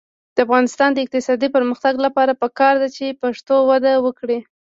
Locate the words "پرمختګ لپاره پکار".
1.55-2.75